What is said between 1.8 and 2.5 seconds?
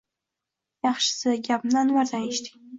Anvardan